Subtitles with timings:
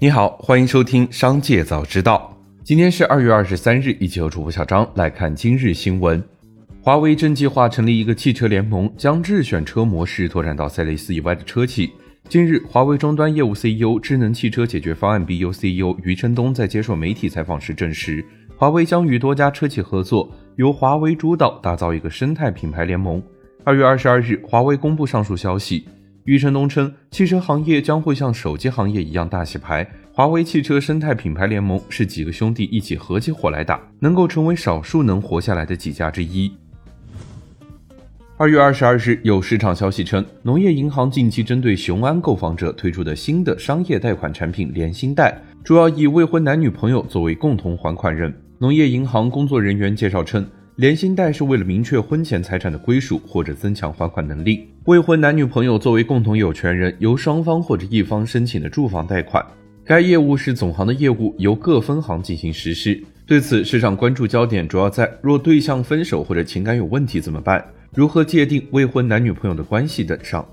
[0.00, 2.32] 你好，欢迎收听《商界早知道》。
[2.62, 6.22] 今天是二月二十三日，一起和主播小张来看今日新闻。
[6.80, 11.90] 华为正计划成立一个汽车联盟，将智选车模式拓展到赛雷斯以外的车企。
[12.28, 18.24] 近日，华为终端业务 CEO、智能汽车解决方案 BU CEO 余承东在接受媒体采访时证实，
[18.56, 23.20] 华为将与多家车企合作，由华为主导打造一个生态品牌联盟。
[23.64, 25.88] 二月二十二日，华为公布上述消息。
[26.28, 36.52] 余承东称，汽车行业将会像手机行业一样大洗牌，华为汽车生态品牌联盟是几个兄弟一起合起伙来打，能够成为少数能活下来的几家之一。
[38.36, 48.30] 二月二十二日，有市场消息称，农业银行近期针对雄安购房者推出的新的商业贷款产品连心贷，主要以未婚男女朋友作为共同还款人。
[48.58, 50.46] 农业银行工作人员介绍称，
[50.78, 54.68] 连心贷是为了明确婚前财产的归属或者增强还款能力。
[54.84, 59.44] 未婚男女朋友作为共同有权人，由双方或者一方申请的住房贷款。
[59.84, 63.02] 该业务是总行的业务，由各分行进行实施。
[63.26, 67.64] 对此，市场关注焦点主要在：若对象分手或者情感有问题怎么办？
[67.92, 70.46] 如何界定未婚男女朋友的关系等上。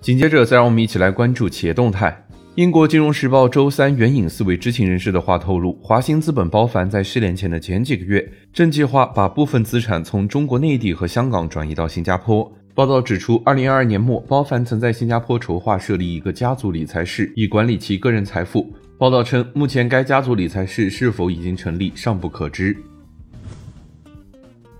[0.00, 2.26] 紧接着，再让我们一起来关注企业动态。
[2.56, 12.52] 英国金融时报周三援引四位知情人士的话透露，华兴资本包凡在失联前的前几个月，正计划把部分资产从中国内地和香港转移到新加坡。
[12.74, 18.68] 报道指出，二零二二年末，包凡曾在新加坡筹划设立一个家族理财室，以管理其个人财富。
[18.98, 22.76] 报道称，目前该家族理财室是否已经成立，尚不可知。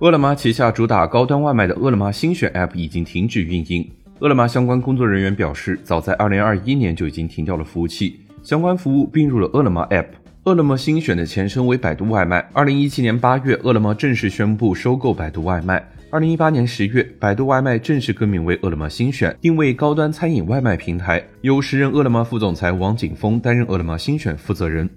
[0.00, 3.88] 饿了么旗下主打高端外卖的饿了么新选 App 已经停止运营。
[4.20, 10.08] 饿了么相关工作人员表示，早在2021年就已经停掉了服务器，相关服务并入了饿了么 App。
[10.44, 12.46] 饿了么新选的前身为百度外卖。
[12.52, 15.82] 2017年8月，饿了么正式宣布收购百度外卖。
[16.10, 24.88] 2018年10月，百度外卖正式更名为饿了么新选，定位高端餐饮外卖平台，由时任饿了么副总裁王景峰担任饿了么新选负责人。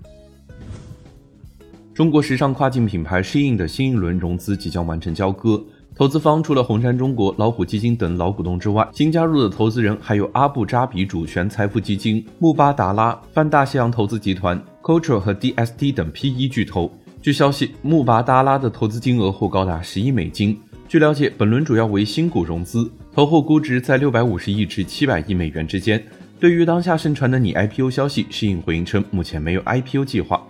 [1.93, 5.63] 中国时尚跨境品牌 SHEIN 的新一轮融资即将完成交割，
[5.95, 16.91] 投资方除了红杉中国、老虎基金等老股东之外，新加入的投资人还有阿布扎比主权财富基金、穆巴达拉、泛大西洋投资集团、Culture 和 DST 等 PE 巨头。
[17.21, 20.59] 据消息，穆巴达拉的投资金额或高达十亿美金。
[20.87, 26.03] 据了解，本轮主要为新股融资，投后估值在六百五十亿至七百亿美元之间。
[26.39, 30.45] 对于当下盛传的拟 IPO 消息，SHEIN 回应称，目前没有 IPO 计划。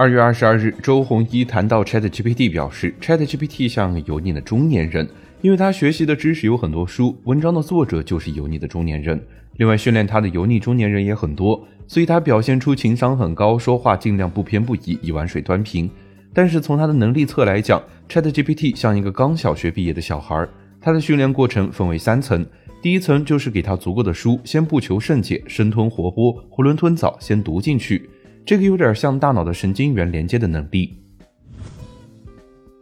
[0.00, 5.06] 二月二十二日，周鸿祎谈到 ChatGPT，表示 ChatGPT 像油腻的中年人，
[5.42, 9.22] 因为他学习的知识有很多书，文章的作者就是油腻的中年人。
[9.58, 15.90] 另外，训练他的油腻中年人也很多，所以他表现出情商很高，说话尽量不偏不倚，一碗水端平。
[16.32, 20.48] 但是从他的能力侧来讲，ChatGPT 像一个刚小学毕业的小孩。
[20.80, 22.42] 他的训练过程分为三层，
[22.80, 28.08] 第一层就是给他足够的书，先不求甚解，生吞活剥，囫囵吞枣，先读进去。
[28.44, 30.96] 这个有点像大脑的神经元连接的能力。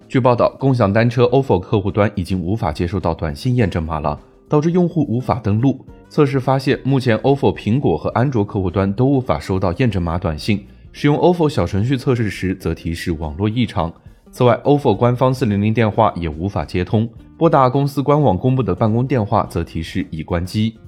[0.08, 4.18] 据报道，共享单车 ofo 客户端已经无法接收到短信验证码了，
[4.48, 5.84] 导致用户无法登录。
[6.08, 10.64] 测试发现，目前 ofo 苹果和安卓客户端都无法收到验证码短信。
[10.92, 13.92] 使用 ofo 小程序测试时，则提示网络异常。
[14.30, 20.78] 此外，ofo 官方400电话也无法接通，拨打公司官网公布的办公电话则提示已关机。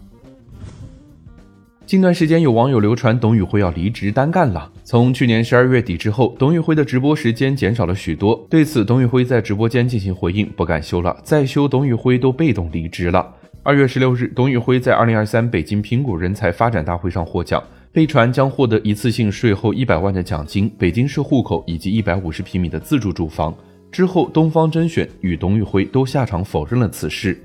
[1.91, 4.71] 近段时间，有网友流传董宇辉要离职单干了。
[4.85, 8.47] 从去年十二月底之后，董宇辉的直播时间减少了许多。
[8.49, 13.35] 对此，董宇辉在直播间进行回应：不敢休了，再休董宇辉都被动离职了。
[13.65, 17.61] 二月十六日，董宇辉在二零二三北京苹果人才发展大会上获奖，
[17.93, 23.53] 被传将获得一次性税后一百万的奖金、北京市户口以及一百五十平米的自住住房。
[23.91, 27.37] 之后，东方甄选与董宇辉都下场否认了此事。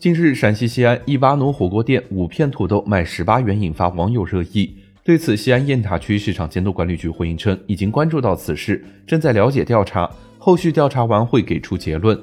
[0.00, 4.72] 近日，陕西西安一巴奴火锅店五片土豆卖十八元，引发网友热议。
[5.02, 10.08] 对此，西安雁塔区市场监督管理局回应称，已经关注到此事，正在了解调查，
[10.38, 12.16] 后续调查完会给出结论。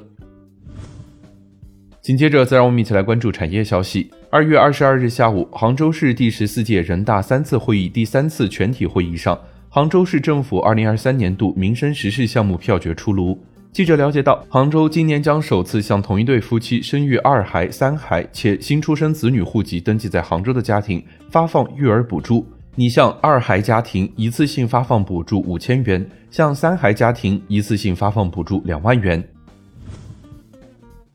[2.01, 4.09] 紧接着，再让我们一起来关注产业消息。
[4.29, 13.37] 二月二十二日下午，杭州市第十四届人大三次会议第三次全体会议上，杭州市政府二零二三年度民生实事项目票决出炉。
[13.75, 22.47] 记者了解到，杭州今年将首次向同一对夫妻生育二孩、三孩且新出生子女户籍登记在杭州的家庭发放育儿补助。
[22.75, 29.21] 拟向二孩家庭一次性发放补助五千元，向三孩家庭一次性发放补助两万元。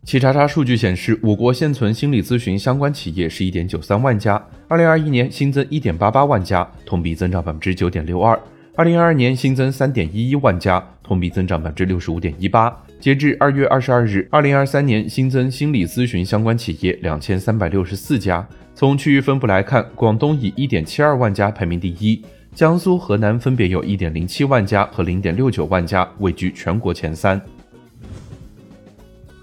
[0.04, 8.38] 企查查数据显示，我国现存心理咨询相关企业是一点九三万家，二零二一年新增一点八八万家，同比增长百分之九点六二。
[8.80, 12.74] 二零二二年新增三点一一万家，同比增长百分之六十五点一八。
[12.98, 18.48] 截至二月二十二日，二零二三年新增心理咨询相关企业两千三百六十四家。
[18.74, 22.24] 从区域分布来看，广东以一点七二万家排名第一，
[22.54, 27.38] 江苏、河南分别有一点零七万家和零点六九万家，位居全国前三。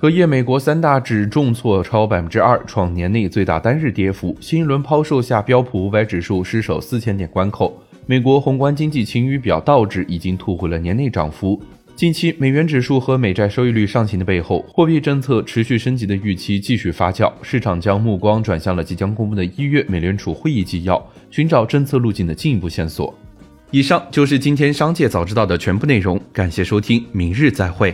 [0.01, 4.35] 隔夜，美国三大指重挫超百分之二，创年内最大单日跌幅。
[4.39, 7.79] 新一轮抛售下，标普五百指数失守四千点关口。
[8.09, 11.61] 美国宏观经济晴雨表倒置已经吐回了年内涨幅。
[11.93, 23.13] 近期美元指数和美债收益率上行的背后，货币政策持续升级的预期继续发酵，市场将目光转向了即将公布的一月美联储会议纪要，寻找政策路径的进一步线索。
[23.71, 27.93] 以上就是今天商界早知道的全部内容，感谢收听，明日再会。